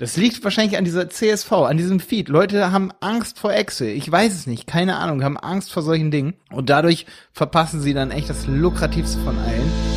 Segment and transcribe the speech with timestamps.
[0.00, 2.30] Das liegt wahrscheinlich an dieser CSV, an diesem Feed.
[2.30, 3.88] Leute haben Angst vor Excel.
[3.88, 6.32] Ich weiß es nicht, keine Ahnung, haben Angst vor solchen Dingen.
[6.50, 9.89] Und dadurch verpassen sie dann echt das lukrativste von allen.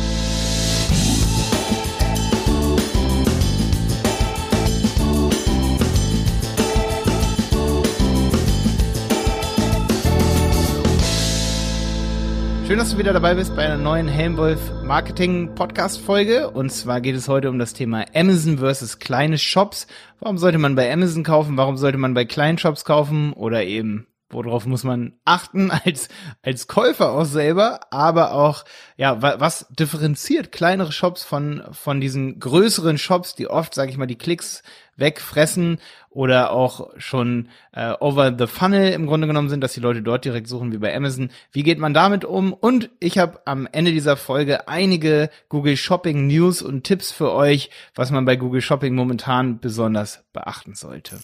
[12.74, 16.50] Schön, dass du wieder dabei bist bei einer neuen Helmwolf Marketing Podcast Folge.
[16.50, 19.86] Und zwar geht es heute um das Thema Amazon versus kleine Shops.
[20.18, 21.56] Warum sollte man bei Amazon kaufen?
[21.56, 23.32] Warum sollte man bei kleinen Shops kaufen?
[23.32, 26.08] Oder eben, worauf muss man achten als,
[26.42, 27.78] als Käufer auch selber?
[27.92, 28.64] Aber auch,
[28.96, 34.06] ja, was differenziert kleinere Shops von, von diesen größeren Shops, die oft, sage ich mal,
[34.06, 34.64] die Klicks
[34.96, 35.78] wegfressen
[36.10, 40.24] oder auch schon äh, over the funnel im Grunde genommen sind, dass die Leute dort
[40.24, 41.30] direkt suchen wie bei Amazon.
[41.52, 42.52] Wie geht man damit um?
[42.52, 47.70] Und ich habe am Ende dieser Folge einige Google Shopping News und Tipps für euch,
[47.94, 51.18] was man bei Google Shopping momentan besonders beachten sollte.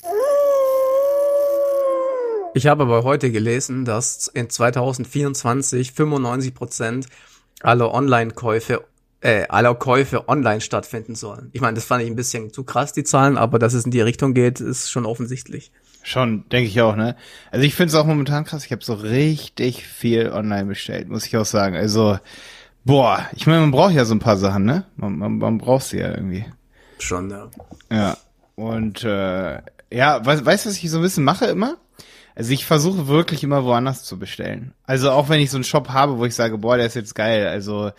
[2.53, 7.07] Ich habe aber heute gelesen, dass in 2024 95 Prozent
[7.63, 8.85] aller Online-Käufe
[9.21, 11.51] äh, aller Käufe online stattfinden sollen.
[11.53, 13.91] Ich meine, das fand ich ein bisschen zu krass, die Zahlen, aber dass es in
[13.91, 15.73] die Richtung geht, ist schon offensichtlich.
[16.03, 17.17] Schon, denke ich auch, ne?
[17.51, 21.27] Also ich finde es auch momentan krass, ich habe so richtig viel online bestellt, muss
[21.27, 21.77] ich auch sagen.
[21.77, 22.19] Also,
[22.85, 24.87] boah, ich meine, man braucht ja so ein paar Sachen, ne?
[24.97, 26.47] Man, man, man braucht sie ja irgendwie.
[26.99, 27.51] Schon, ja.
[27.91, 28.17] Ja.
[28.55, 29.61] Und äh,
[29.93, 31.77] ja, weißt du, was ich so ein bisschen mache immer?
[32.35, 34.73] Also ich versuche wirklich immer woanders zu bestellen.
[34.85, 37.15] Also auch wenn ich so einen Shop habe, wo ich sage, boah, der ist jetzt
[37.15, 37.47] geil.
[37.49, 37.91] Also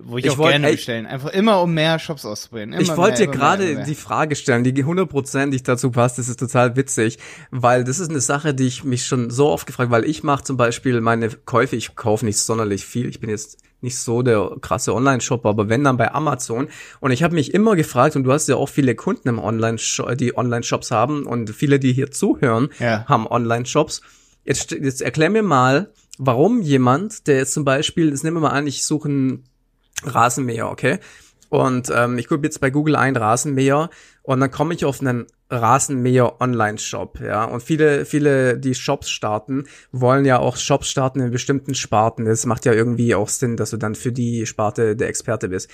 [0.00, 1.06] wo ich, ich auch wollt, gerne bestellen.
[1.06, 2.74] Einfach immer um mehr Shops auszuprobieren.
[2.80, 6.18] ich wollte dir gerade die Frage stellen, die hundertprozentig dazu passt.
[6.18, 7.18] Das ist total witzig,
[7.50, 10.44] weil das ist eine Sache, die ich mich schon so oft gefragt, weil ich mache
[10.44, 13.08] zum Beispiel meine Käufe, ich kaufe nicht sonderlich viel.
[13.08, 16.68] Ich bin jetzt nicht so der krasse Online-Shop, aber wenn dann bei Amazon.
[17.00, 19.76] Und ich habe mich immer gefragt, und du hast ja auch viele Kunden im Online,
[20.14, 23.04] die Online-Shops haben und viele, die hier zuhören, ja.
[23.06, 24.00] haben Online-Shops.
[24.44, 28.50] Jetzt, jetzt erklär mir mal, warum jemand, der jetzt zum Beispiel, das nehmen wir mal
[28.50, 29.44] an, ich suche einen
[30.04, 30.98] Rasenmäher, okay?
[31.48, 33.90] Und ähm, ich gucke jetzt bei Google ein Rasenmäher
[34.22, 37.44] und dann komme ich auf einen Rasenmäher Online-Shop, ja.
[37.44, 42.24] Und viele, viele, die Shops starten, wollen ja auch Shops starten in bestimmten Sparten.
[42.24, 45.68] Das macht ja irgendwie auch Sinn, dass du dann für die Sparte der Experte bist.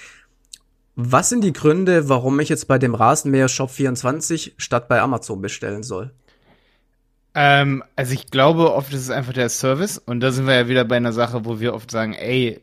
[0.97, 5.41] Was sind die Gründe, warum ich jetzt bei dem Rasenmäher Shop 24 statt bei Amazon
[5.41, 6.11] bestellen soll?
[7.37, 10.69] Ähm, also ich glaube, oft ist es einfach der Service und da sind wir ja
[10.69, 12.61] wieder bei einer Sache, wo wir oft sagen, ey,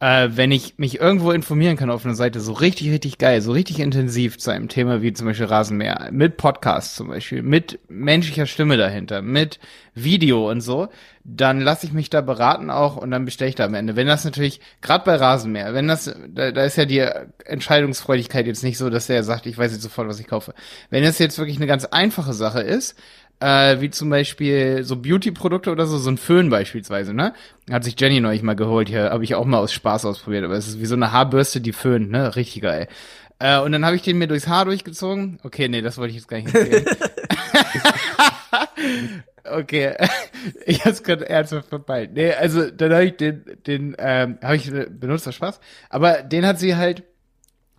[0.00, 3.50] äh, wenn ich mich irgendwo informieren kann auf einer Seite, so richtig, richtig geil, so
[3.50, 8.46] richtig intensiv zu einem Thema wie zum Beispiel Rasenmäher, mit Podcast zum Beispiel, mit menschlicher
[8.46, 9.58] Stimme dahinter, mit
[9.94, 10.88] Video und so,
[11.24, 13.96] dann lasse ich mich da beraten auch und dann bestelle ich da am Ende.
[13.96, 17.04] Wenn das natürlich, gerade bei Rasenmäher, wenn das, da, da ist ja die
[17.44, 20.54] Entscheidungsfreudigkeit jetzt nicht so, dass der sagt, ich weiß jetzt sofort, was ich kaufe.
[20.90, 22.96] Wenn das jetzt wirklich eine ganz einfache Sache ist,
[23.40, 27.34] äh, wie zum Beispiel so Beauty-Produkte oder so, so ein Föhn beispielsweise, ne?
[27.70, 30.54] Hat sich Jenny neulich mal geholt hier, habe ich auch mal aus Spaß ausprobiert, aber
[30.54, 32.36] es ist wie so eine Haarbürste, die föhnt, ne?
[32.36, 32.88] Richtig geil.
[33.38, 35.38] Äh, und dann habe ich den mir durchs Haar durchgezogen.
[35.44, 36.84] Okay, nee, das wollte ich jetzt gar nicht erzählen.
[39.44, 39.94] okay,
[40.66, 42.12] ich hab's gerade ernsthaft verpeilt.
[42.14, 45.60] Nee, also dann habe ich den, den ähm, habe ich benutzt, das Spaß.
[45.88, 47.04] Aber den hat sie halt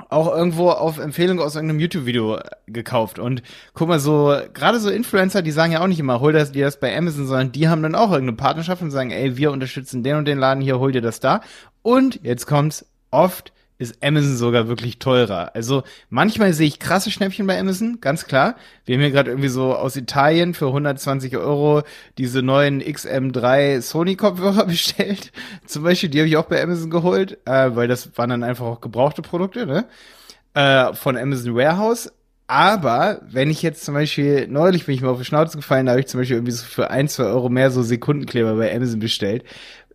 [0.09, 3.19] auch irgendwo auf Empfehlung aus irgendeinem YouTube-Video gekauft.
[3.19, 3.43] Und
[3.73, 6.65] guck mal, so, gerade so Influencer, die sagen ja auch nicht immer, hol das dir
[6.65, 10.03] das bei Amazon, sondern die haben dann auch irgendeine Partnerschaft und sagen, ey, wir unterstützen
[10.03, 11.41] den und den Laden hier, hol dir das da.
[11.83, 15.55] Und jetzt kommt's oft ist Amazon sogar wirklich teurer.
[15.55, 18.55] Also manchmal sehe ich krasse Schnäppchen bei Amazon, ganz klar.
[18.85, 21.83] Wir haben hier gerade irgendwie so aus Italien für 120 Euro
[22.17, 25.31] diese neuen XM3 Sony-Kopfhörer bestellt.
[25.65, 28.65] Zum Beispiel, die habe ich auch bei Amazon geholt, äh, weil das waren dann einfach
[28.65, 29.85] auch gebrauchte Produkte, ne?
[30.53, 32.11] Äh, von Amazon Warehouse.
[32.47, 35.91] Aber wenn ich jetzt zum Beispiel, neulich bin ich mal auf die Schnauze gefallen, da
[35.91, 38.99] habe ich zum Beispiel irgendwie so für ein, zwei Euro mehr so Sekundenkleber bei Amazon
[38.99, 39.45] bestellt.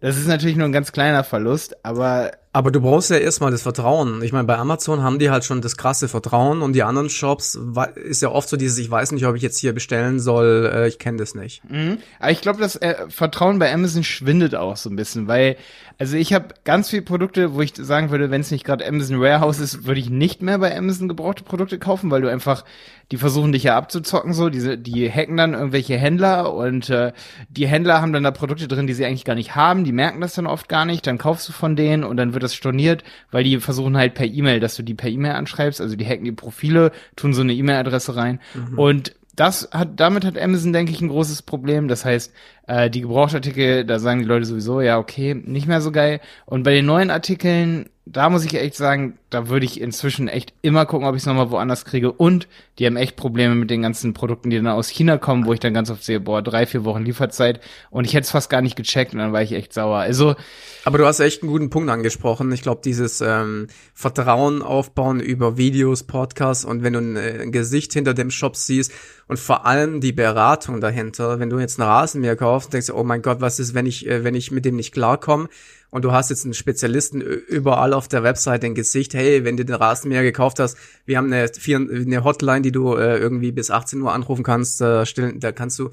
[0.00, 3.62] Das ist natürlich nur ein ganz kleiner Verlust, aber aber du brauchst ja erstmal das
[3.62, 4.22] Vertrauen.
[4.22, 7.58] Ich meine, bei Amazon haben die halt schon das krasse Vertrauen und die anderen Shops
[7.96, 10.86] ist ja oft so dieses, ich weiß nicht, ob ich jetzt hier bestellen soll, äh,
[10.86, 11.68] ich kenne das nicht.
[11.68, 11.98] Mhm.
[12.20, 15.56] Aber ich glaube, das äh, Vertrauen bei Amazon schwindet auch so ein bisschen, weil,
[15.98, 19.20] also ich habe ganz viele Produkte, wo ich sagen würde, wenn es nicht gerade Amazon
[19.20, 22.64] Warehouse ist, würde ich nicht mehr bei Amazon gebrauchte Produkte kaufen, weil du einfach,
[23.10, 27.12] die versuchen dich ja abzuzocken so, diese, die hacken dann irgendwelche Händler und äh,
[27.48, 30.20] die Händler haben dann da Produkte drin, die sie eigentlich gar nicht haben, die merken
[30.20, 33.02] das dann oft gar nicht, dann kaufst du von denen und dann wird das storniert,
[33.30, 36.24] weil die versuchen halt per E-Mail, dass du die per E-Mail anschreibst, also die hacken
[36.24, 38.78] die Profile, tun so eine E-Mail-Adresse rein mhm.
[38.78, 41.88] und das hat, damit hat Amazon, denke ich, ein großes Problem.
[41.88, 42.32] Das heißt,
[42.66, 46.20] äh, die Gebrauchtartikel, da sagen die Leute sowieso, ja, okay, nicht mehr so geil.
[46.46, 50.54] Und bei den neuen Artikeln, da muss ich echt sagen, da würde ich inzwischen echt
[50.62, 52.12] immer gucken, ob ich es nochmal woanders kriege.
[52.12, 52.46] Und
[52.78, 55.58] die haben echt Probleme mit den ganzen Produkten, die dann aus China kommen, wo ich
[55.58, 57.60] dann ganz oft sehe, boah, drei, vier Wochen Lieferzeit.
[57.90, 59.98] Und ich hätte es fast gar nicht gecheckt und dann war ich echt sauer.
[59.98, 60.36] Also.
[60.84, 62.52] Aber du hast echt einen guten Punkt angesprochen.
[62.52, 67.50] Ich glaube, dieses ähm, Vertrauen aufbauen über Videos, Podcasts und wenn du ein, äh, ein
[67.50, 68.92] Gesicht hinter dem Shop siehst
[69.26, 73.02] und vor allem die Beratung dahinter, wenn du jetzt einen Rasenmäher kaufst, denkst du, oh
[73.02, 75.48] mein Gott, was ist, wenn ich, äh, wenn ich mit dem nicht klarkomme?
[75.94, 79.64] und du hast jetzt einen Spezialisten überall auf der Website ein Gesicht, hey, wenn du
[79.64, 80.76] den Rasenmäher gekauft hast,
[81.06, 85.06] wir haben eine, eine Hotline, die du äh, irgendwie bis 18 Uhr anrufen kannst, äh,
[85.06, 85.90] stellen, da kannst du,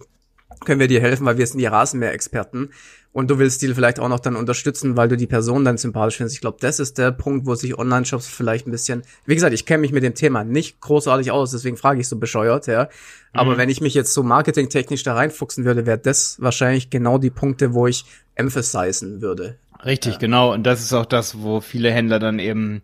[0.66, 2.70] können wir dir helfen, weil wir sind die Rasenmäher-Experten
[3.14, 6.18] und du willst die vielleicht auch noch dann unterstützen, weil du die Person dann sympathisch
[6.18, 6.36] findest.
[6.36, 9.66] Ich glaube, das ist der Punkt, wo sich Online-Shops vielleicht ein bisschen, wie gesagt, ich
[9.66, 12.90] kenne mich mit dem Thema nicht großartig aus, deswegen frage ich so bescheuert, ja.
[13.34, 13.58] Aber mhm.
[13.58, 17.74] wenn ich mich jetzt so marketingtechnisch da reinfuchsen würde, wäre das wahrscheinlich genau die Punkte,
[17.74, 18.06] wo ich
[18.36, 19.58] emphasizen würde.
[19.86, 20.20] Richtig, ja.
[20.20, 20.54] genau.
[20.54, 22.82] Und das ist auch das, wo viele Händler dann eben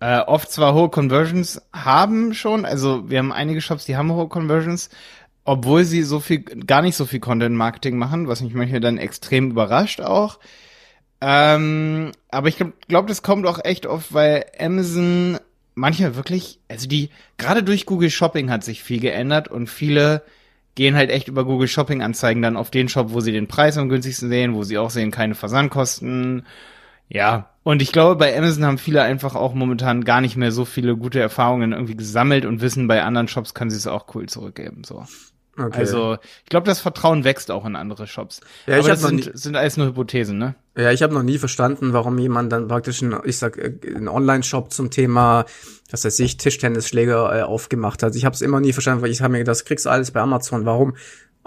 [0.00, 4.28] äh, oft zwar hohe Conversions haben schon, also wir haben einige Shops, die haben hohe
[4.28, 4.90] Conversions,
[5.44, 9.50] obwohl sie so viel, gar nicht so viel Content-Marketing machen, was mich manchmal dann extrem
[9.50, 10.38] überrascht auch.
[11.20, 15.38] Ähm, aber ich glaube, glaub, das kommt auch echt oft, weil Amazon
[15.74, 20.22] manchmal wirklich, also die, gerade durch Google Shopping hat sich viel geändert und viele
[20.76, 23.76] gehen halt echt über Google Shopping Anzeigen dann auf den Shop, wo sie den Preis
[23.76, 26.46] am günstigsten sehen, wo sie auch sehen, keine Versandkosten.
[27.08, 27.50] Ja.
[27.64, 30.96] Und ich glaube, bei Amazon haben viele einfach auch momentan gar nicht mehr so viele
[30.96, 34.84] gute Erfahrungen irgendwie gesammelt und wissen, bei anderen Shops können sie es auch cool zurückgeben,
[34.84, 35.04] so.
[35.58, 35.78] Okay.
[35.78, 38.40] Also, ich glaube, das Vertrauen wächst auch in andere Shops.
[38.66, 40.54] Ja, Aber ich das sind, sind alles nur Hypothesen, ne?
[40.76, 44.08] Ja, ich habe noch nie verstanden, warum jemand dann praktisch, ein, ich sag, äh, einen
[44.08, 45.46] Online-Shop zum Thema,
[45.90, 48.14] was weiß ich, Tischtennisschläger äh, aufgemacht hat.
[48.16, 50.10] Ich habe es immer nie verstanden, weil ich habe mir gedacht, das kriegst du alles
[50.10, 50.66] bei Amazon.
[50.66, 50.94] Warum?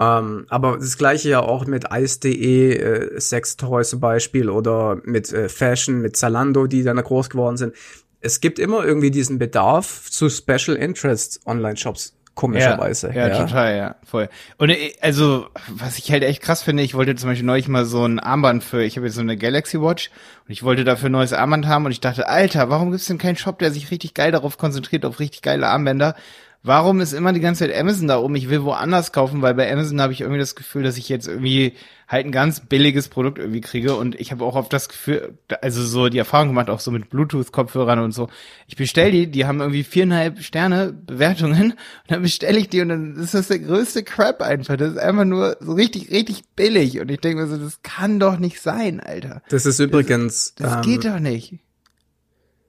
[0.00, 5.48] Ähm, aber das gleiche ja auch mit Ice.de, äh, Sextoys zum Beispiel oder mit äh,
[5.48, 7.76] Fashion, mit Zalando, die dann groß geworden sind.
[8.20, 13.08] Es gibt immer irgendwie diesen Bedarf zu Special Interest Online-Shops komischerweise.
[13.08, 14.28] Ja, ja, ja, total, ja, voll.
[14.58, 17.84] Und äh, also, was ich halt echt krass finde, ich wollte zum Beispiel neulich mal
[17.84, 20.10] so ein Armband für, ich habe jetzt so eine Galaxy Watch
[20.46, 23.18] und ich wollte dafür ein neues Armband haben und ich dachte, Alter, warum gibt's denn
[23.18, 26.14] keinen Shop, der sich richtig geil darauf konzentriert, auf richtig geile Armbänder?
[26.62, 28.36] Warum ist immer die ganze Zeit Amazon da oben?
[28.36, 31.26] Ich will woanders kaufen, weil bei Amazon habe ich irgendwie das Gefühl, dass ich jetzt
[31.26, 31.74] irgendwie
[32.06, 35.82] halt ein ganz billiges Produkt irgendwie kriege und ich habe auch oft das Gefühl, also
[35.84, 38.28] so die Erfahrung gemacht, auch so mit Bluetooth-Kopfhörern und so.
[38.66, 41.76] Ich bestell die, die haben irgendwie viereinhalb Sterne Bewertungen und
[42.08, 44.76] dann bestelle ich die und dann ist das der größte Crap einfach.
[44.76, 48.18] Das ist einfach nur so richtig, richtig billig und ich denke mir so, das kann
[48.18, 49.42] doch nicht sein, Alter.
[49.48, 50.54] Das ist übrigens.
[50.56, 51.60] Das, das ähm, geht doch nicht.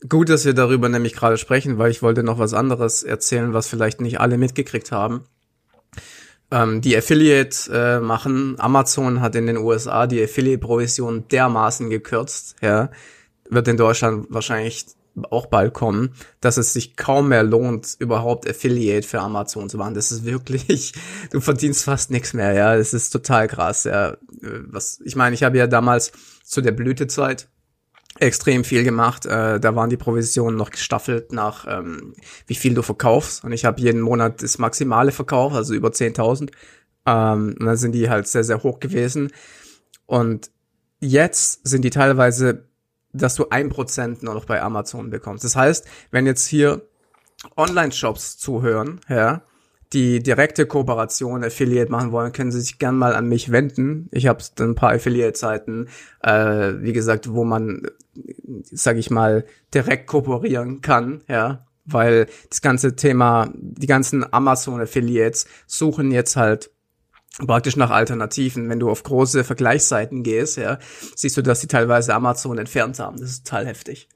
[0.08, 3.68] Gut, dass wir darüber nämlich gerade sprechen, weil ich wollte noch was anderes erzählen, was
[3.68, 5.26] vielleicht nicht alle mitgekriegt haben.
[6.50, 12.90] Ähm, die Affiliate äh, machen, Amazon hat in den USA die Affiliate-Provision dermaßen gekürzt, ja,
[13.50, 14.86] wird in Deutschland wahrscheinlich
[15.30, 19.94] auch bald kommen, dass es sich kaum mehr lohnt, überhaupt Affiliate für Amazon zu machen.
[19.94, 20.94] Das ist wirklich,
[21.32, 22.76] du verdienst fast nichts mehr, ja.
[22.76, 24.18] Das ist total krass, ja.
[24.42, 26.12] Was, ich meine, ich habe ja damals
[26.44, 27.48] zu der Blütezeit
[28.20, 29.26] extrem viel gemacht.
[29.26, 32.14] Äh, da waren die Provisionen noch gestaffelt nach, ähm,
[32.48, 33.44] wie viel du verkaufst.
[33.44, 36.52] Und ich habe jeden Monat das maximale verkauft, also über 10.000.
[37.06, 39.32] Ähm, und dann sind die halt sehr, sehr hoch gewesen.
[40.06, 40.52] Und
[41.00, 42.66] jetzt sind die teilweise,
[43.14, 45.44] dass du ein Prozent nur noch bei Amazon bekommst.
[45.44, 46.88] Das heißt, wenn jetzt hier
[47.58, 49.42] Online-Shops zuhören, ja,
[49.94, 54.08] die direkte Kooperation Affiliate machen wollen, können Sie sich gern mal an mich wenden.
[54.12, 55.90] Ich habe ein paar Affiliate-Seiten,
[56.22, 57.88] äh, wie gesagt, wo man,
[58.64, 66.12] sage ich mal, direkt kooperieren kann, ja, weil das ganze Thema, die ganzen Amazon-Affiliates suchen
[66.12, 66.72] jetzt halt
[67.46, 68.70] praktisch nach Alternativen.
[68.70, 70.80] Wenn du auf große Vergleichsseiten gehst, ja,
[71.16, 73.18] siehst du, dass sie teilweise Amazon entfernt haben.
[73.20, 74.10] Das ist total heftig.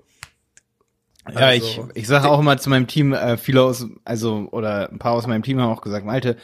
[1.34, 4.92] Ja, also, ich, ich sage auch immer zu meinem Team, äh, viele aus, also, oder
[4.92, 6.38] ein paar aus meinem Team haben auch gesagt, Malte,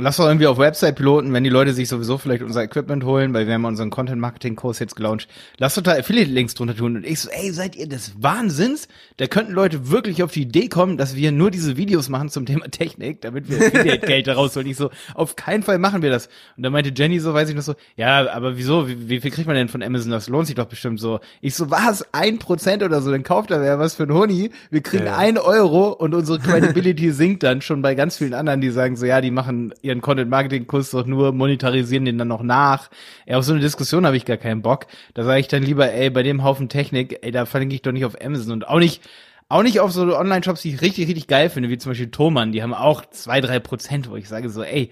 [0.00, 3.34] Lass doch irgendwie auf Website piloten, wenn die Leute sich sowieso vielleicht unser Equipment holen,
[3.34, 5.26] weil wir haben unseren Content Marketing Kurs jetzt gelauncht.
[5.58, 6.96] Lass doch da Affiliate Links drunter tun.
[6.96, 8.86] Und ich so, ey, seid ihr des Wahnsinns?
[9.16, 12.46] Da könnten Leute wirklich auf die Idee kommen, dass wir nur diese Videos machen zum
[12.46, 14.66] Thema Technik, damit wir Affiliate Geld daraus holen.
[14.66, 16.28] Ich so, auf keinen Fall machen wir das.
[16.56, 18.88] Und dann meinte Jenny so, weiß ich noch so, ja, aber wieso?
[18.88, 20.12] Wie, wie viel kriegt man denn von Amazon?
[20.12, 21.18] Das lohnt sich doch bestimmt so.
[21.40, 22.06] Ich so, was?
[22.12, 23.10] Ein Prozent oder so?
[23.10, 24.52] Dann kauft er wer was für ein Honig.
[24.70, 25.16] Wir kriegen ja.
[25.16, 29.04] ein Euro und unsere Credibility sinkt dann schon bei ganz vielen anderen, die sagen so,
[29.04, 32.90] ja, die machen ihren Content Marketing Kurs doch nur monetarisieren den dann noch nach.
[33.26, 34.86] Ey, auf so eine Diskussion habe ich gar keinen Bock.
[35.14, 37.92] Da sage ich dann lieber, ey, bei dem Haufen Technik, ey, da verlinke ich doch
[37.92, 39.02] nicht auf Amazon und auch nicht,
[39.48, 42.52] auch nicht auf so Online-Shops, die ich richtig, richtig geil finde, wie zum Beispiel Thomann,
[42.52, 44.90] die haben auch zwei, drei Prozent, wo ich sage so, ey,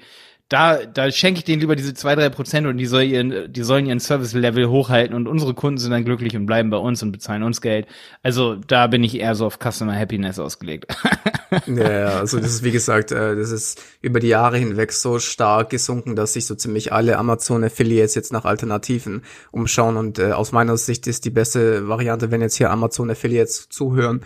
[0.49, 3.63] da, da schenke ich denen lieber diese zwei, drei Prozent und die, soll ihren, die
[3.65, 7.11] sollen ihren Service-Level hochhalten und unsere Kunden sind dann glücklich und bleiben bei uns und
[7.11, 7.89] bezahlen uns Geld.
[8.23, 10.87] Also da bin ich eher so auf Customer Happiness ausgelegt.
[11.67, 15.71] ja, also das ist wie gesagt, äh, das ist über die Jahre hinweg so stark
[15.71, 20.77] gesunken, dass sich so ziemlich alle Amazon-Affiliates jetzt nach Alternativen umschauen und äh, aus meiner
[20.77, 24.25] Sicht ist die beste Variante, wenn jetzt hier Amazon-Affiliates zuhören,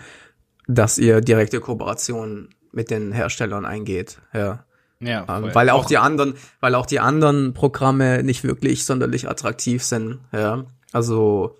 [0.67, 4.19] dass ihr direkte Kooperationen mit den Herstellern eingeht.
[4.33, 4.65] Ja.
[5.01, 9.27] Ja, ähm, weil auch, auch die anderen, weil auch die anderen Programme nicht wirklich sonderlich
[9.27, 10.19] attraktiv sind.
[10.31, 11.57] Ja, also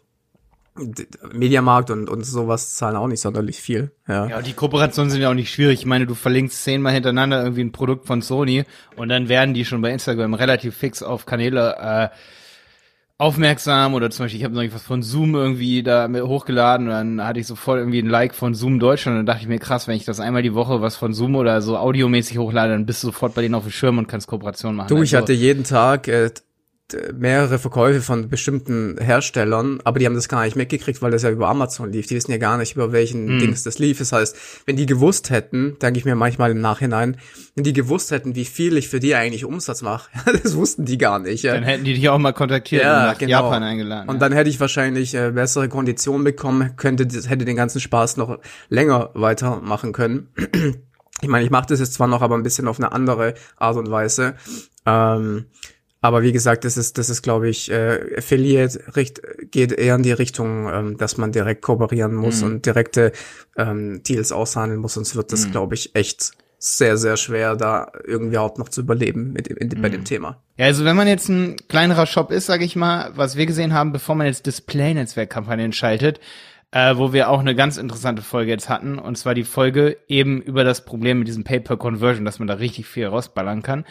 [1.33, 3.91] Mediamarkt und, und sowas zahlen auch nicht sonderlich viel.
[4.07, 4.27] Ja.
[4.27, 5.79] ja, die Kooperationen sind ja auch nicht schwierig.
[5.79, 8.63] Ich meine, du verlinkst zehnmal hintereinander irgendwie ein Produkt von Sony
[8.95, 12.15] und dann werden die schon bei Instagram relativ fix auf Kanäle äh,
[13.21, 17.23] aufmerksam oder zum Beispiel, ich habe noch was von Zoom irgendwie da hochgeladen und dann
[17.23, 19.87] hatte ich sofort irgendwie ein Like von Zoom Deutschland und dann dachte ich mir, krass,
[19.87, 23.03] wenn ich das einmal die Woche was von Zoom oder so audiomäßig hochlade, dann bist
[23.03, 24.87] du sofort bei denen auf dem Schirm und kannst Kooperation machen.
[24.87, 26.31] Du, ich also, hatte jeden Tag äh,
[27.13, 31.29] mehrere Verkäufe von bestimmten Herstellern, aber die haben das gar nicht mitgekriegt, weil das ja
[31.29, 32.07] über Amazon lief.
[32.07, 33.39] Die wissen ja gar nicht, über welchen mm.
[33.39, 33.99] Dings das lief.
[33.99, 37.17] Das heißt, wenn die gewusst hätten, denke ich mir manchmal im Nachhinein,
[37.55, 40.09] wenn die gewusst hätten, wie viel ich für die eigentlich Umsatz mache,
[40.43, 41.43] das wussten die gar nicht.
[41.43, 41.53] Ja.
[41.53, 43.31] Dann hätten die dich auch mal kontaktiert ja, und nach genau.
[43.31, 44.09] Japan eingeladen.
[44.09, 44.19] Und ja.
[44.19, 49.11] dann hätte ich wahrscheinlich äh, bessere Konditionen bekommen, könnte hätte den ganzen Spaß noch länger
[49.13, 50.29] weitermachen können.
[51.21, 53.77] ich meine, ich mache das jetzt zwar noch, aber ein bisschen auf eine andere Art
[53.77, 54.35] und Weise.
[54.85, 55.45] Ähm,
[56.01, 60.03] aber wie gesagt, das ist, das ist, glaube ich, äh, Affiliate richt, geht eher in
[60.03, 62.47] die Richtung, ähm, dass man direkt kooperieren muss mhm.
[62.47, 63.11] und direkte
[63.55, 65.51] ähm, Deals aushandeln muss, sonst wird das, mhm.
[65.51, 69.81] glaube ich, echt sehr, sehr schwer, da irgendwie überhaupt noch zu überleben mit, in, mhm.
[69.81, 70.05] bei dem mhm.
[70.05, 70.41] Thema.
[70.57, 73.73] Ja, also wenn man jetzt ein kleinerer Shop ist, sage ich mal, was wir gesehen
[73.73, 76.19] haben, bevor man jetzt Display-Netzwerkkampagnen schaltet,
[76.71, 80.41] äh, wo wir auch eine ganz interessante Folge jetzt hatten, und zwar die Folge eben
[80.41, 83.85] über das Problem mit diesem Pay-per-Conversion, dass man da richtig viel rausballern kann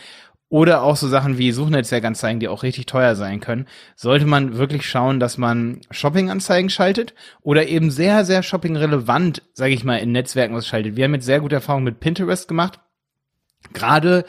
[0.50, 4.86] oder auch so Sachen wie Suchnetzwerkanzeigen, die auch richtig teuer sein können, sollte man wirklich
[4.86, 10.54] schauen, dass man Shoppinganzeigen schaltet oder eben sehr, sehr shoppingrelevant, sage ich mal, in Netzwerken
[10.54, 10.96] was schaltet.
[10.96, 12.80] Wir haben jetzt sehr gute Erfahrungen mit Pinterest gemacht.
[13.72, 14.24] Gerade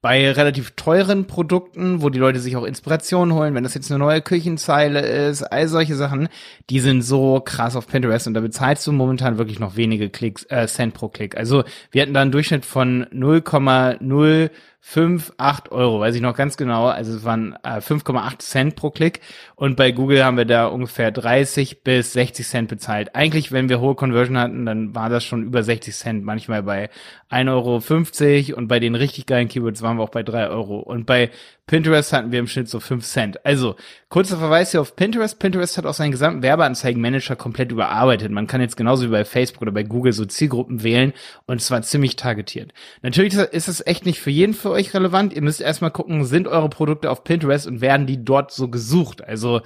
[0.00, 3.98] bei relativ teuren Produkten, wo die Leute sich auch Inspiration holen, wenn das jetzt eine
[3.98, 6.28] neue Küchenzeile ist, all solche Sachen,
[6.68, 10.44] die sind so krass auf Pinterest und da bezahlst du momentan wirklich noch wenige Klicks,
[10.50, 11.38] äh, Cent pro Klick.
[11.38, 14.50] Also wir hatten da einen Durchschnitt von 0,0
[14.86, 16.88] 5, 8 Euro, weiß ich noch ganz genau.
[16.88, 19.20] Also es waren äh, 5,8 Cent pro Klick.
[19.56, 23.14] Und bei Google haben wir da ungefähr 30 bis 60 Cent bezahlt.
[23.14, 26.24] Eigentlich, wenn wir hohe Conversion hatten, dann war das schon über 60 Cent.
[26.24, 26.90] Manchmal bei
[27.30, 30.80] 1,50 Euro und bei den richtig geilen Keywords waren wir auch bei 3 Euro.
[30.80, 31.30] Und bei
[31.66, 33.46] Pinterest hatten wir im Schnitt so 5 Cent.
[33.46, 33.76] Also,
[34.10, 35.38] kurzer Verweis hier auf Pinterest.
[35.38, 38.30] Pinterest hat auch seinen gesamten Werbeanzeigenmanager komplett überarbeitet.
[38.30, 41.14] Man kann jetzt genauso wie bei Facebook oder bei Google so Zielgruppen wählen
[41.46, 42.72] und zwar ziemlich targetiert.
[43.00, 45.32] Natürlich ist es echt nicht für jeden für euch relevant.
[45.32, 49.24] Ihr müsst erstmal gucken, sind eure Produkte auf Pinterest und werden die dort so gesucht?
[49.24, 49.62] Also,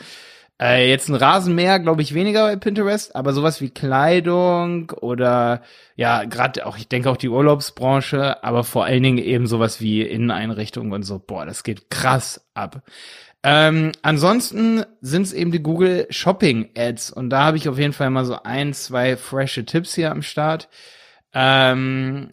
[0.61, 5.62] äh, jetzt ein Rasenmäher, glaube ich, weniger bei Pinterest, aber sowas wie Kleidung oder
[5.95, 10.03] ja, gerade auch, ich denke auch die Urlaubsbranche, aber vor allen Dingen eben sowas wie
[10.03, 12.83] Inneneinrichtungen und so, boah, das geht krass ab.
[13.45, 17.93] Ähm, ansonsten sind es eben die Google Shopping Ads und da habe ich auf jeden
[17.93, 20.69] Fall mal so ein, zwei frische Tipps hier am Start.
[21.33, 22.33] Ähm,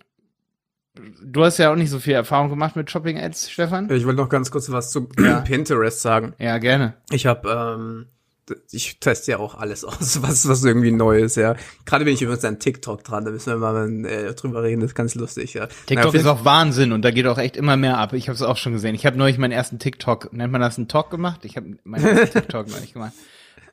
[1.21, 3.89] Du hast ja auch nicht so viel Erfahrung gemacht mit Shopping Ads, Stefan.
[3.91, 5.39] Ich wollte noch ganz kurz was zu ja.
[5.45, 6.33] Pinterest sagen.
[6.39, 6.93] Ja, gerne.
[7.11, 8.05] Ich habe ähm,
[8.71, 11.55] ich teste ja auch alles aus, was, was irgendwie neu ist, ja.
[11.85, 14.91] Gerade bin ich übrigens an TikTok dran, da müssen wir mal äh, drüber reden, das
[14.91, 15.67] ist ganz lustig, ja.
[15.87, 18.13] TikTok Na, ist auch Wahnsinn und da geht auch echt immer mehr ab.
[18.13, 18.95] Ich habe es auch schon gesehen.
[18.95, 21.45] Ich habe neulich meinen ersten TikTok, nennt man das einen Talk gemacht?
[21.45, 23.13] Ich habe meinen ersten TikTok neulich gemacht.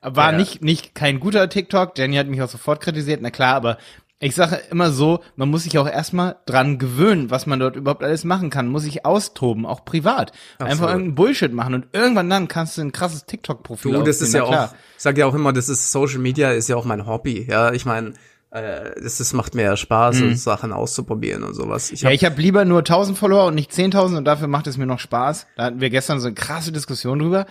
[0.01, 0.37] War ja.
[0.37, 1.97] nicht, nicht kein guter TikTok.
[1.97, 3.21] Jenny hat mich auch sofort kritisiert.
[3.21, 3.77] Na klar, aber
[4.23, 8.03] ich sage immer so, man muss sich auch erstmal dran gewöhnen, was man dort überhaupt
[8.03, 8.67] alles machen kann.
[8.67, 10.31] Muss sich austoben, auch privat.
[10.57, 10.71] Absolut.
[10.71, 14.33] Einfach irgendeinen Bullshit machen und irgendwann dann kannst du ein krasses TikTok-Profil Du, das ist
[14.33, 17.05] ja auch, ich sag ja auch immer, das ist Social Media ist ja auch mein
[17.05, 17.45] Hobby.
[17.49, 18.13] Ja, ich meine,
[18.53, 20.35] äh, das, das macht mir ja Spaß, mhm.
[20.35, 21.91] Sachen auszuprobieren und sowas.
[21.91, 24.67] Ich hab, ja, ich habe lieber nur 1000 Follower und nicht 10.000 und dafür macht
[24.67, 25.47] es mir noch Spaß.
[25.55, 27.47] Da hatten wir gestern so eine krasse Diskussion drüber.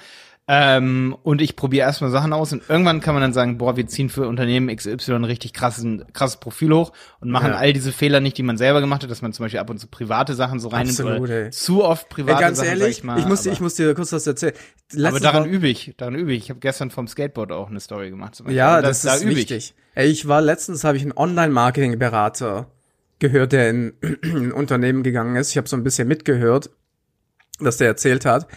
[0.49, 3.87] Ähm, und ich probiere erstmal Sachen aus und irgendwann kann man dann sagen, boah, wir
[3.87, 7.56] ziehen für Unternehmen XY ein richtig krasses, krasses Profil hoch und machen ja.
[7.56, 9.78] all diese Fehler nicht, die man selber gemacht hat, dass man zum Beispiel ab und
[9.78, 11.50] zu private Sachen so reinnimmt Absolut, ey.
[11.50, 14.12] zu oft private ey, ganz Sachen, ehrlich, ich, mal, ich, muss, ich muss dir kurz
[14.12, 14.54] was erzählen.
[14.90, 16.44] Letztes aber daran übe ich, daran übe ich.
[16.44, 18.34] Ich habe gestern vom Skateboard auch eine Story gemacht.
[18.34, 19.75] Zum Ja, das, das, ist da wichtig.
[19.94, 22.66] Ey, ich war letztens, habe ich einen Online-Marketing-Berater
[23.20, 25.50] gehört, der in, in ein Unternehmen gegangen ist.
[25.50, 26.70] Ich habe so ein bisschen mitgehört,
[27.61, 28.49] dass der erzählt hat.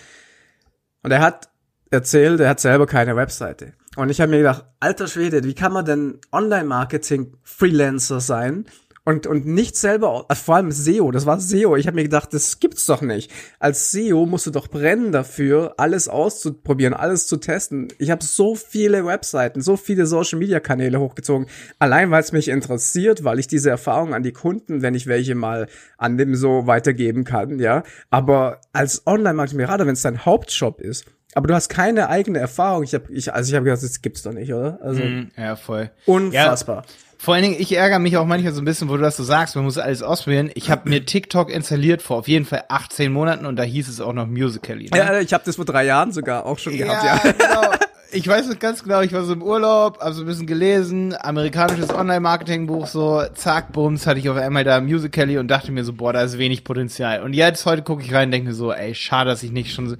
[1.03, 1.49] Und er hat
[1.95, 3.73] erzählt, er hat selber keine Webseite.
[3.95, 8.65] Und ich habe mir gedacht, alter Schwede, wie kann man denn Online-Marketing-Freelancer sein
[9.07, 11.75] und, und nicht selber, äh, vor allem SEO, das war SEO.
[11.75, 13.31] Ich habe mir gedacht, das gibt's doch nicht.
[13.59, 17.89] Als SEO musst du doch brennen dafür, alles auszuprobieren, alles zu testen.
[17.99, 21.45] Ich habe so viele Webseiten, so viele Social Media Kanäle hochgezogen,
[21.77, 25.35] allein weil es mich interessiert, weil ich diese Erfahrung an die Kunden, wenn ich welche
[25.35, 25.67] mal
[25.99, 27.83] an dem so weitergeben kann, ja.
[28.09, 32.83] Aber als Online-Marketing, gerade wenn es dein Hauptjob ist, aber du hast keine eigene Erfahrung.
[32.83, 34.79] Ich habe, ich, also ich habe gedacht, das gibt's doch nicht, oder?
[34.81, 35.91] Also Mm, ja, voll.
[36.07, 36.83] unfassbar.
[37.17, 39.23] Vor allen Dingen, ich ärgere mich auch manchmal so ein bisschen, wo du das so
[39.23, 40.51] sagst, man muss alles ausprobieren.
[40.53, 44.01] Ich habe mir TikTok installiert vor auf jeden Fall 18 Monaten und da hieß es
[44.01, 44.89] auch noch Musical.ly.
[44.91, 44.97] Ne?
[44.97, 47.31] Ja, ich habe das vor drei Jahren sogar auch schon gehabt, ja.
[47.31, 47.71] genau.
[48.11, 51.13] Ich weiß es ganz genau, ich war so im Urlaub, hab so ein bisschen gelesen,
[51.19, 55.91] amerikanisches Online-Marketing-Buch, so, zack, bums, hatte ich auf einmal da Musical.ly und dachte mir so,
[55.93, 57.23] boah, da ist wenig Potenzial.
[57.23, 59.73] Und jetzt, heute gucke ich rein und denke mir so, ey, schade, dass ich nicht
[59.73, 59.95] schon so,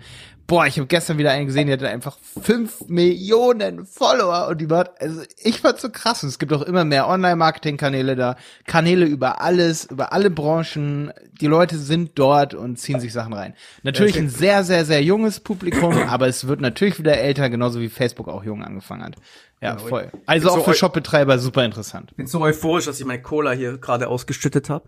[0.48, 4.70] boah, ich habe gestern wieder einen gesehen, die hatte einfach fünf Millionen Follower und die
[4.70, 8.36] war, also ich fand's so krass und es gibt auch immer mehr Online-Marketing-Kanäle da,
[8.66, 11.12] Kanäle über alles, über alle Branchen,
[11.42, 13.56] die Leute sind dort und ziehen sich Sachen rein.
[13.84, 17.90] Natürlich ein sehr, sehr, sehr junges Publikum, aber es wird natürlich wieder älter, genauso wie
[17.90, 19.16] Facebook auch jung angefangen hat.
[19.62, 20.12] Ja, voll.
[20.25, 22.16] Also so auch für Shopbetreiber super interessant.
[22.16, 24.88] bin so euphorisch, dass ich meine Cola hier gerade ausgeschüttet habe.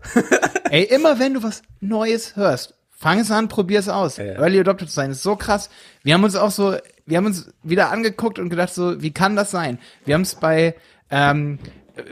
[0.70, 4.16] Ey, immer wenn du was Neues hörst, fang es an, probier es aus.
[4.16, 4.24] ja.
[4.24, 5.70] Early Adopter zu sein ist so krass.
[6.02, 6.76] Wir haben uns auch so,
[7.06, 9.78] wir haben uns wieder angeguckt und gedacht so, wie kann das sein?
[10.04, 10.74] Wir haben es bei,
[11.10, 11.58] ähm,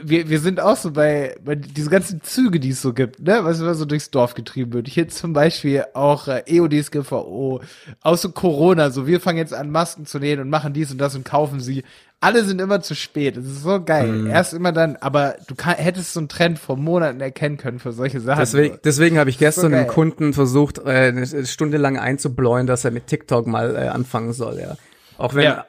[0.01, 3.39] wir, wir sind auch so bei, bei diese ganzen Züge, die es so gibt, ne,
[3.43, 4.87] was immer so durchs Dorf getrieben wird.
[4.87, 7.61] Hier zum Beispiel auch äh, EODSGVO,
[8.01, 10.99] auch so Corona, so wir fangen jetzt an Masken zu nähen und machen dies und
[10.99, 11.83] das und kaufen sie.
[12.19, 13.37] Alle sind immer zu spät.
[13.37, 14.07] Das ist so geil.
[14.07, 14.27] Mhm.
[14.31, 17.91] Erst immer dann, aber du kann, hättest so einen Trend vor Monaten erkennen können für
[17.91, 18.39] solche Sachen.
[18.39, 22.91] Deswegen, deswegen habe ich gestern einem Kunden versucht, äh, eine Stunde lang einzubläuen, dass er
[22.91, 24.75] mit TikTok mal äh, anfangen soll, ja.
[25.19, 25.65] Auch wenn Ja.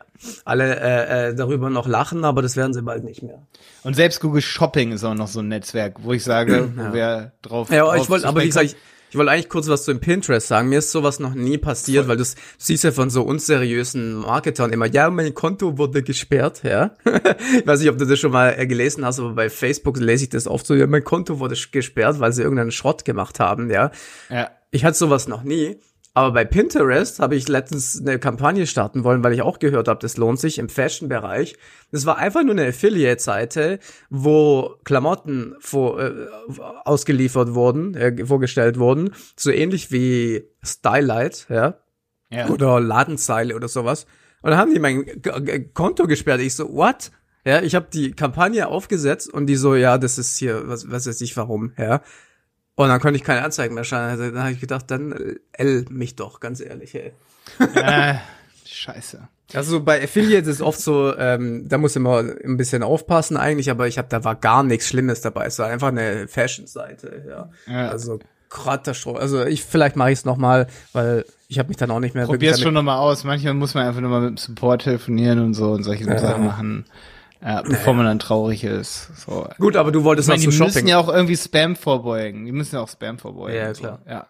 [0.47, 3.43] alle äh, äh, darüber noch lachen, aber das werden sie bald nicht mehr.
[3.83, 7.33] Und selbst Google Shopping ist auch noch so ein Netzwerk, wo ich sage, wo wir
[7.43, 7.71] drauf.
[7.71, 8.77] Ja, drauf ich wollte, aber wie gesagt, ich,
[9.11, 10.69] ich wollte eigentlich kurz was zu dem Pinterest sagen.
[10.69, 12.25] Mir ist sowas noch nie passiert, weil du
[12.59, 16.93] siehst ja von so unseriösen Marketern immer, ja, mein Konto wurde gesperrt, ja.
[17.05, 20.25] ich weiß nicht, ob du das schon mal äh, gelesen hast, aber bei Facebook lese
[20.25, 23.71] ich das oft so, ja, mein Konto wurde gesperrt, weil sie irgendeinen Schrott gemacht haben,
[23.71, 23.91] ja.
[24.29, 24.51] Ja.
[24.71, 25.79] Ich hatte sowas noch nie.
[26.15, 30.01] Aber bei Pinterest habe ich letztens eine Kampagne starten wollen, weil ich auch gehört habe,
[30.01, 31.57] das lohnt sich im Fashion-Bereich.
[31.93, 33.79] Das war einfach nur eine Affiliate-Seite,
[34.11, 36.27] wo Klamotten vor, äh,
[36.85, 41.75] ausgeliefert wurden, äh, vorgestellt wurden, so ähnlich wie Stylight, ja,
[42.31, 42.49] Ja.
[42.49, 44.07] oder Ladenzeile oder sowas.
[44.43, 46.41] Und dann haben die mein K- Konto gesperrt.
[46.41, 47.11] Ich so, what?
[47.45, 51.07] Ja, ich habe die Kampagne aufgesetzt und die so, ja, das ist hier, was, was
[51.07, 52.03] weiß ich warum, ja.
[52.79, 54.09] Und dann konnte ich keine Anzeigen mehr schreiben.
[54.11, 57.13] Also, dann habe ich gedacht, dann äh, L mich doch, ganz ehrlich, ey.
[57.75, 58.15] äh,
[58.65, 59.27] scheiße.
[59.55, 63.89] Also bei Affiliates ist oft so, ähm, da muss immer ein bisschen aufpassen eigentlich, aber
[63.89, 65.47] ich habe, da war gar nichts Schlimmes dabei.
[65.47, 67.51] Es war einfach eine Fashion-Seite, ja.
[67.67, 67.89] Ja.
[67.89, 68.19] Also
[68.51, 69.19] Katastrophe.
[69.21, 72.15] Also ich vielleicht mache ich es noch mal, weil ich habe mich dann auch nicht
[72.15, 73.25] mehr Probier's damit- schon nochmal aus.
[73.25, 76.85] Manchmal muss man einfach nochmal mit dem Support telefonieren und so und solche Sachen machen,
[77.43, 79.11] ja, bevor man dann traurig ist.
[79.25, 79.49] So.
[79.59, 80.89] Gut, aber du Ich wolltest meine, noch die zu müssen Shopping.
[80.89, 82.45] ja auch irgendwie Spam vorbeugen.
[82.47, 83.57] Die müssen ja auch Spam vorbeugen.
[83.57, 83.83] Ja, und so.
[83.83, 84.01] klar.
[84.09, 84.27] Ja.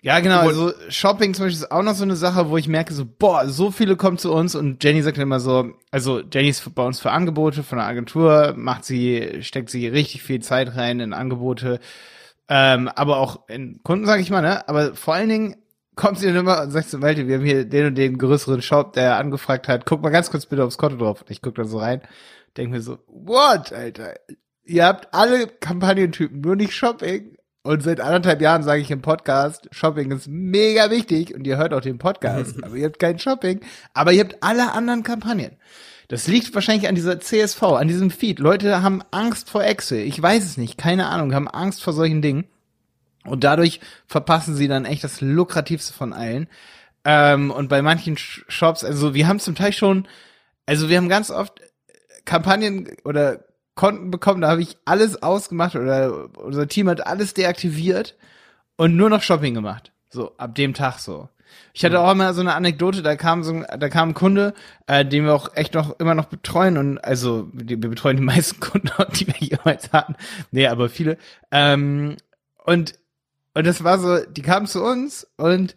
[0.00, 0.38] Ja, genau.
[0.40, 3.48] Also Shopping zum Beispiel ist auch noch so eine Sache, wo ich merke so, boah,
[3.48, 7.00] so viele kommen zu uns und Jenny sagt immer so, also Jenny ist bei uns
[7.00, 11.80] für Angebote von der Agentur, macht sie, steckt sie richtig viel Zeit rein in Angebote,
[12.48, 14.68] ähm, aber auch in Kunden, sag ich mal, ne?
[14.68, 15.56] Aber vor allen Dingen
[15.98, 18.62] kommt sie dann immer und sagt so, Malte, wir haben hier den und den größeren
[18.62, 21.22] Shop, der angefragt hat, guck mal ganz kurz bitte aufs Konto drauf.
[21.22, 22.00] Und ich guck dann so rein,
[22.56, 24.14] denk mir so, what, Alter?
[24.64, 27.36] Ihr habt alle Kampagnentypen, nur nicht Shopping.
[27.64, 31.74] Und seit anderthalb Jahren sage ich im Podcast, Shopping ist mega wichtig und ihr hört
[31.74, 33.60] auch den Podcast, aber ihr habt kein Shopping,
[33.92, 35.56] aber ihr habt alle anderen Kampagnen.
[36.06, 38.38] Das liegt wahrscheinlich an dieser CSV, an diesem Feed.
[38.38, 39.98] Leute haben Angst vor Excel.
[39.98, 42.46] Ich weiß es nicht, keine Ahnung, haben Angst vor solchen Dingen.
[43.24, 46.48] Und dadurch verpassen sie dann echt das lukrativste von allen.
[47.04, 50.06] Ähm, und bei manchen Sh- Shops, also wir haben zum Teil schon,
[50.66, 51.60] also wir haben ganz oft
[52.24, 58.16] Kampagnen oder Konten bekommen, da habe ich alles ausgemacht oder unser Team hat alles deaktiviert
[58.76, 59.92] und nur noch Shopping gemacht.
[60.10, 61.28] So, ab dem Tag so.
[61.72, 64.52] Ich hatte auch immer so eine Anekdote, da kam so ein, da kam ein Kunde,
[64.86, 68.22] äh, den wir auch echt noch immer noch betreuen und also die, wir betreuen die
[68.22, 70.16] meisten Kunden, die wir jemals hatten.
[70.50, 71.16] Nee, aber viele.
[71.50, 72.16] Ähm,
[72.64, 72.94] und
[73.54, 75.76] und das war so, die kamen zu uns und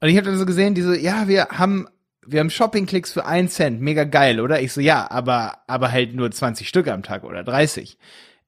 [0.00, 1.86] und ich habe dann so gesehen, die so, ja, wir haben
[2.26, 4.60] wir haben Shopping-Klicks für einen Cent, mega geil, oder?
[4.60, 7.98] Ich so, ja, aber aber halt nur 20 Stück am Tag oder 30.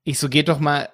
[0.03, 0.89] Ich so, geht doch mal,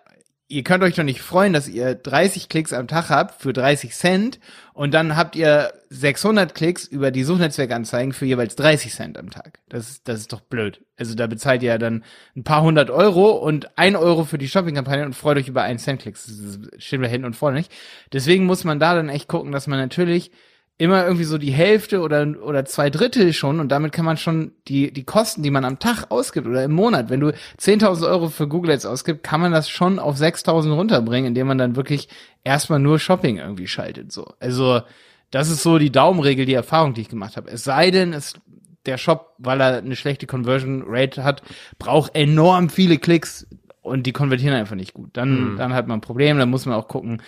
[0.52, 3.94] ihr könnt euch doch nicht freuen, dass ihr 30 Klicks am Tag habt für 30
[3.94, 4.40] Cent
[4.74, 9.60] und dann habt ihr 600 Klicks über die Suchnetzwerkanzeigen für jeweils 30 Cent am Tag.
[9.70, 10.82] Das ist, das ist doch blöd.
[10.98, 12.04] Also da bezahlt ihr ja dann
[12.36, 15.80] ein paar hundert Euro und ein Euro für die Shoppingkampagne und freut euch über einen
[15.80, 16.26] Cent Klicks.
[16.26, 17.72] Das stehen wir hinten und vorne nicht.
[18.12, 20.32] Deswegen muss man da dann echt gucken, dass man natürlich
[20.78, 24.54] immer irgendwie so die Hälfte oder, oder zwei Drittel schon und damit kann man schon
[24.68, 27.30] die, die Kosten, die man am Tag ausgibt oder im Monat, wenn du
[27.60, 31.60] 10.000 Euro für Google Ads ausgibst, kann man das schon auf 6.000 runterbringen, indem man
[31.60, 32.10] dann wirklich
[32.44, 34.34] erstmal nur Shopping irgendwie schaltet, so.
[34.40, 34.82] Also,
[35.30, 37.50] das ist so die Daumenregel, die Erfahrung, die ich gemacht habe.
[37.52, 38.34] Es sei denn, es,
[38.86, 41.42] der Shop, weil er eine schlechte Conversion Rate hat,
[41.80, 43.48] braucht enorm viele Klicks
[43.82, 45.12] und die konvertieren einfach nicht gut.
[45.14, 45.58] Dann, mhm.
[45.58, 47.22] dann hat man ein Problem, dann muss man auch gucken,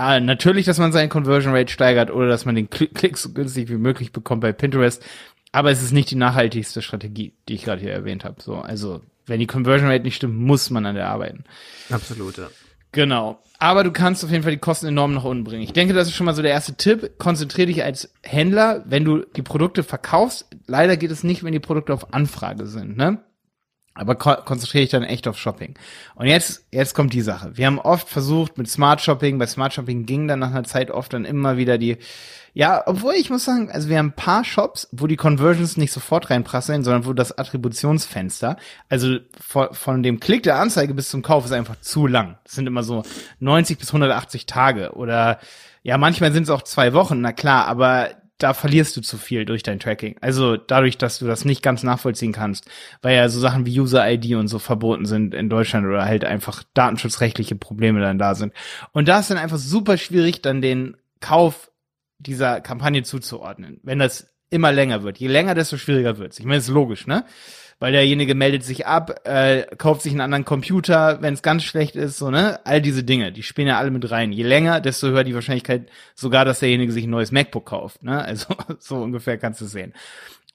[0.00, 3.68] Ah, natürlich, dass man seinen Conversion Rate steigert oder dass man den Klick so günstig
[3.68, 5.04] wie möglich bekommt bei Pinterest.
[5.52, 8.40] Aber es ist nicht die nachhaltigste Strategie, die ich gerade hier erwähnt habe.
[8.40, 11.44] So, also wenn die Conversion Rate nicht stimmt, muss man an der arbeiten.
[11.90, 12.48] Absolut, ja.
[12.92, 13.42] Genau.
[13.58, 15.64] Aber du kannst auf jeden Fall die Kosten enorm nach unten bringen.
[15.64, 17.18] Ich denke, das ist schon mal so der erste Tipp.
[17.18, 20.46] Konzentriere dich als Händler, wenn du die Produkte verkaufst.
[20.66, 23.18] Leider geht es nicht, wenn die Produkte auf Anfrage sind, ne?
[24.00, 25.74] Aber ko konzentriere ich dann echt auf Shopping.
[26.14, 27.56] Und jetzt, jetzt kommt die Sache.
[27.58, 30.90] Wir haben oft versucht mit Smart Shopping, bei Smart Shopping ging dann nach einer Zeit
[30.90, 31.98] oft dann immer wieder die,
[32.54, 35.92] ja, obwohl ich muss sagen, also wir haben ein paar Shops, wo die Conversions nicht
[35.92, 38.56] sofort reinprasseln, sondern wo das Attributionsfenster,
[38.88, 42.38] also von, von dem Klick der Anzeige bis zum Kauf ist einfach zu lang.
[42.44, 43.02] Das sind immer so
[43.40, 45.38] 90 bis 180 Tage oder
[45.82, 48.08] ja, manchmal sind es auch zwei Wochen, na klar, aber
[48.42, 50.16] da verlierst du zu viel durch dein Tracking.
[50.20, 52.68] Also dadurch, dass du das nicht ganz nachvollziehen kannst,
[53.02, 56.64] weil ja so Sachen wie User-ID und so verboten sind in Deutschland oder halt einfach
[56.74, 58.52] datenschutzrechtliche Probleme dann da sind.
[58.92, 61.70] Und da ist dann einfach super schwierig, dann den Kauf
[62.18, 65.18] dieser Kampagne zuzuordnen, wenn das immer länger wird.
[65.18, 66.38] Je länger, desto schwieriger wird's.
[66.38, 67.24] Ich meine, ist logisch, ne?
[67.80, 71.96] Weil derjenige meldet sich ab, äh, kauft sich einen anderen Computer, wenn es ganz schlecht
[71.96, 72.60] ist, so, ne?
[72.64, 74.32] All diese Dinge, die spielen ja alle mit rein.
[74.32, 78.22] Je länger, desto höher die Wahrscheinlichkeit sogar, dass derjenige sich ein neues MacBook kauft, ne?
[78.22, 79.94] Also so ungefähr kannst du sehen.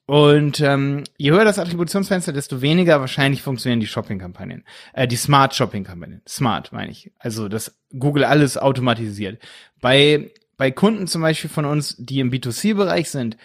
[0.05, 4.63] Und ähm, je höher das Attributionsfenster, desto weniger wahrscheinlich funktionieren die Shopping-Kampagnen.
[4.93, 6.21] Äh, die Smart Shopping-Kampagnen.
[6.27, 7.11] Smart, meine ich.
[7.17, 9.41] Also, dass Google alles automatisiert.
[9.81, 13.35] Bei, bei Kunden zum Beispiel von uns, die im B2C-Bereich sind,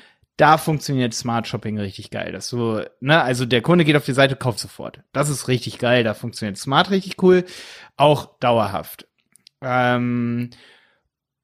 [0.40, 2.32] da funktioniert Smart Shopping richtig geil.
[2.32, 5.00] Das so, ne, also der Kunde geht auf die Seite, kauft sofort.
[5.12, 6.02] Das ist richtig geil.
[6.02, 7.44] Da funktioniert Smart richtig cool,
[7.98, 9.06] auch dauerhaft.
[9.60, 10.48] Ähm,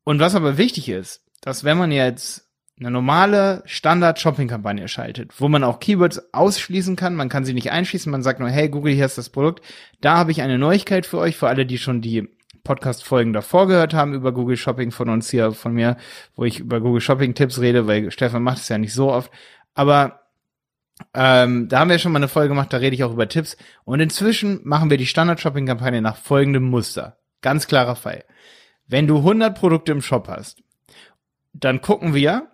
[0.04, 5.64] und was aber wichtig ist, dass wenn man jetzt eine normale Standard-Shopping-Kampagne schaltet, wo man
[5.64, 9.06] auch Keywords ausschließen kann, man kann sie nicht einschließen, man sagt nur, hey Google, hier
[9.06, 9.62] ist das Produkt,
[10.00, 12.28] da habe ich eine Neuigkeit für euch, für alle, die schon die
[12.66, 15.96] Podcast-Folgen davor gehört haben über Google Shopping von uns hier, von mir,
[16.34, 19.30] wo ich über Google Shopping-Tipps rede, weil Stefan macht es ja nicht so oft.
[19.74, 20.20] Aber
[21.14, 23.56] ähm, da haben wir schon mal eine Folge gemacht, da rede ich auch über Tipps.
[23.84, 27.18] Und inzwischen machen wir die Standard-Shopping-Kampagne nach folgendem Muster.
[27.40, 28.24] Ganz klarer Fall.
[28.88, 30.62] Wenn du 100 Produkte im Shop hast,
[31.52, 32.48] dann gucken wir,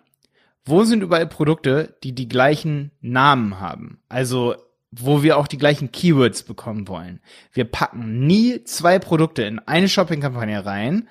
[0.65, 4.01] wo sind überall Produkte, die die gleichen Namen haben.
[4.09, 4.55] Also
[4.99, 7.19] wo wir auch die gleichen Keywords bekommen wollen.
[7.51, 11.07] Wir packen nie zwei Produkte in eine Shopping-Kampagne rein,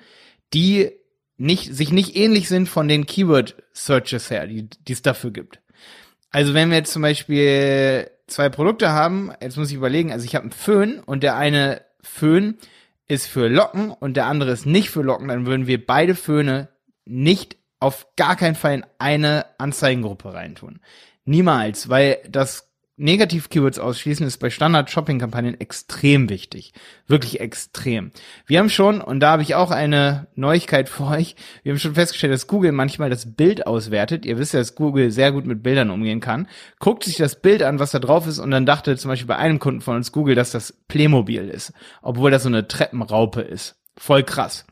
[0.55, 0.93] die
[1.37, 5.61] nicht, sich nicht ähnlich sind von den Keyword-Searches her, die, die es dafür gibt.
[6.31, 10.35] Also wenn wir jetzt zum Beispiel zwei Produkte haben, jetzt muss ich überlegen, also ich
[10.35, 12.59] habe einen Föhn und der eine Föhn
[13.09, 16.69] ist für Locken und der andere ist nicht für Locken, dann würden wir beide Föhne
[17.05, 20.81] nicht auf gar keinen Fall in eine Anzeigengruppe reintun.
[21.25, 22.72] Niemals, weil das
[23.03, 26.73] Negativ-Keywords ausschließen ist bei Standard-Shopping-Kampagnen extrem wichtig.
[27.07, 28.13] Wirklich extrem.
[28.47, 31.95] Wir haben schon, und da habe ich auch eine Neuigkeit für euch, wir haben schon
[31.95, 34.25] festgestellt, dass Google manchmal das Bild auswertet.
[34.25, 36.49] Ihr wisst ja, dass Google sehr gut mit Bildern umgehen kann.
[36.79, 39.37] Guckt sich das Bild an, was da drauf ist, und dann dachte zum Beispiel bei
[39.37, 41.73] einem Kunden von uns Google, dass das Playmobil ist.
[42.01, 43.77] Obwohl das so eine Treppenraupe ist.
[43.99, 44.65] Voll krass.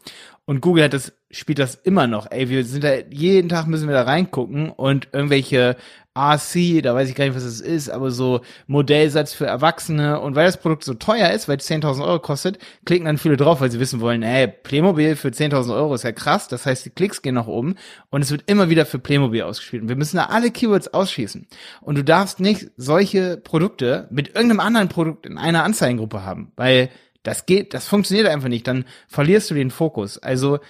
[0.50, 2.28] Und Google hat das, spielt das immer noch.
[2.28, 5.76] Ey, wir sind da, jeden Tag müssen wir da reingucken und irgendwelche
[6.18, 10.18] RC, da weiß ich gar nicht, was das ist, aber so Modellsatz für Erwachsene.
[10.18, 13.36] Und weil das Produkt so teuer ist, weil es 10.000 Euro kostet, klicken dann viele
[13.36, 16.48] drauf, weil sie wissen wollen, ey, Playmobil für 10.000 Euro ist ja krass.
[16.48, 17.76] Das heißt, die Klicks gehen nach oben
[18.10, 19.84] und es wird immer wieder für Playmobil ausgespielt.
[19.84, 21.46] Und wir müssen da alle Keywords ausschließen.
[21.80, 26.90] Und du darfst nicht solche Produkte mit irgendeinem anderen Produkt in einer Anzeigengruppe haben, weil
[27.22, 28.66] das geht, das funktioniert einfach nicht.
[28.66, 30.18] Dann verlierst du den Fokus.
[30.18, 30.60] Also,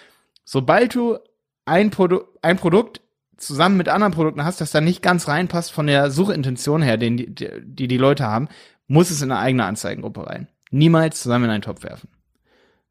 [0.45, 1.19] sobald du
[1.65, 3.01] ein, Produ ein Produkt
[3.37, 7.17] zusammen mit anderen Produkten hast, das da nicht ganz reinpasst von der Suchintention her, den
[7.17, 8.49] die, die die Leute haben,
[8.87, 10.49] muss es in eine eigene Anzeigengruppe rein.
[10.71, 12.09] Niemals zusammen in einen Topf werfen.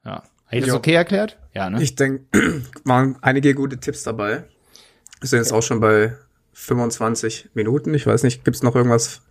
[0.05, 0.23] Ja.
[0.45, 1.37] Habe ich das okay erklärt?
[1.53, 1.81] Ja, ne?
[1.83, 2.25] Ich denke,
[2.83, 4.45] waren einige gute Tipps dabei.
[5.19, 6.15] Wir sind jetzt auch schon bei
[6.53, 7.93] 25 Minuten.
[7.93, 9.21] Ich weiß nicht, gibt's noch irgendwas,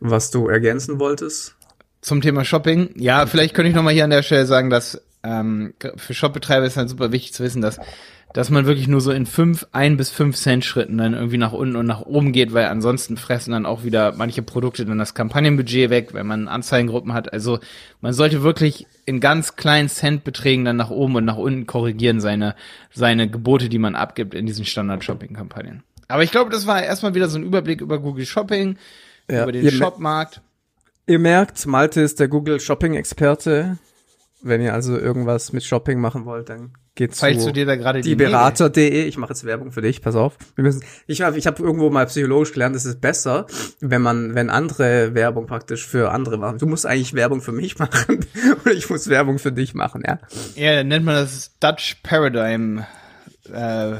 [0.00, 1.56] was du ergänzen wolltest?
[2.04, 2.90] Zum Thema Shopping?
[2.96, 6.66] Ja, vielleicht könnte ich noch mal hier an der Stelle sagen, dass ähm, für Shopbetreiber
[6.66, 7.80] ist halt super wichtig zu wissen, dass
[8.34, 11.52] dass man wirklich nur so in fünf, ein bis fünf Cent Schritten dann irgendwie nach
[11.52, 15.14] unten und nach oben geht, weil ansonsten fressen dann auch wieder manche Produkte dann das
[15.14, 17.32] Kampagnenbudget weg, wenn man Anzeigengruppen hat.
[17.32, 17.60] Also
[18.00, 22.56] man sollte wirklich in ganz kleinen Centbeträgen dann nach oben und nach unten korrigieren seine,
[22.92, 25.84] seine Gebote, die man abgibt in diesen Standard-Shopping-Kampagnen.
[26.08, 28.78] Aber ich glaube, das war erstmal wieder so ein Überblick über Google Shopping,
[29.30, 30.42] ja, über den Shopmarkt.
[31.06, 33.78] Ihr merkt, Malte ist der Google Shopping-Experte.
[34.42, 38.02] Wenn ihr also irgendwas mit Shopping machen wollt, dann geht zu du dir da gerade
[38.02, 39.04] die Berater.de.
[39.04, 40.36] Ich mache jetzt Werbung für dich, pass auf.
[40.54, 43.46] Wir müssen, ich habe ich hab irgendwo mal psychologisch gelernt, es ist besser,
[43.80, 46.58] wenn man, wenn andere Werbung praktisch für andere machen.
[46.58, 48.26] Du musst eigentlich Werbung für mich machen
[48.64, 50.18] oder ich muss Werbung für dich machen, ja.
[50.56, 52.84] Ja, dann nennt man das Dutch Paradigm.
[53.52, 53.96] Äh,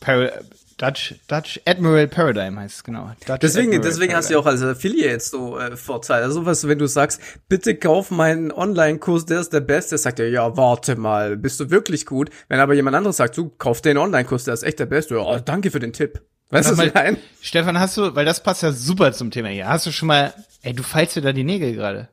[0.00, 0.30] Par
[0.78, 3.10] Dutch, Dutch Admiral Paradigm heißt es genau.
[3.26, 4.16] Dutch deswegen, Admiral deswegen Paradigm.
[4.16, 6.24] hast du ja auch als Affiliate so äh, Vorteile.
[6.24, 10.28] Also was, wenn du sagst, bitte kauf meinen Online-Kurs, der ist der beste, sagt er,
[10.30, 12.30] ja, warte mal, bist du wirklich gut?
[12.48, 15.20] Wenn aber jemand anderes sagt, du kauf den Online-Kurs, der ist echt der beste, ja,
[15.20, 16.22] oh, danke für den Tipp.
[16.50, 19.68] Weißt du, was ich Stefan, hast du, weil das passt ja super zum Thema hier,
[19.68, 22.08] hast du schon mal, ey, du feilst dir da die Nägel gerade.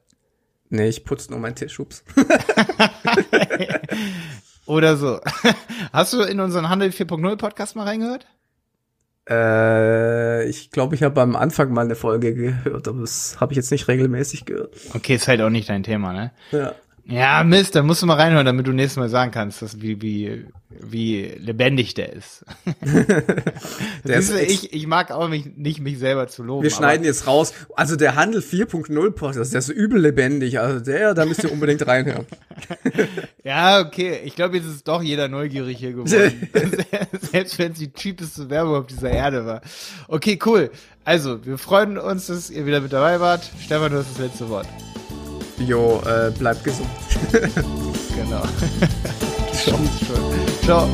[0.70, 2.04] Nee, ich putze nur meinen Tisch, ups.
[4.66, 5.22] Oder so.
[5.94, 8.26] Hast du in unseren Handel 4.0 Podcast mal reingehört?
[9.30, 13.58] Äh, ich glaube, ich habe am Anfang mal eine Folge gehört, aber das habe ich
[13.58, 14.76] jetzt nicht regelmäßig gehört.
[14.94, 16.32] Okay, ist halt auch nicht dein Thema, ne?
[16.52, 16.76] Ja.
[17.08, 20.02] Ja, Mist, da musst du mal reinhören, damit du nächstes Mal sagen kannst, dass wie,
[20.02, 22.44] wie, wie lebendig der ist.
[24.04, 26.64] der ist ich, ich mag auch mich, nicht mich selber zu loben.
[26.64, 27.54] Wir schneiden jetzt raus.
[27.76, 30.60] Also der Handel 4.0 Podcast, der ist so übel lebendig.
[30.60, 32.26] Also der, da müsst ihr unbedingt reinhören.
[33.44, 34.22] ja, okay.
[34.24, 36.10] Ich glaube, jetzt ist doch jeder neugierig hier geworden.
[37.32, 39.62] Selbst wenn es die cheapeste Werbung auf dieser Erde war.
[40.08, 40.72] Okay, cool.
[41.04, 43.48] Also, wir freuen uns, dass ihr wieder mit dabei wart.
[43.64, 44.66] Stefan, du hast das letzte Wort.
[45.60, 46.90] Jo, äh, bleibt gesund.
[48.16, 48.44] genau.
[49.54, 49.80] Ciao.
[50.64, 50.90] Ciao.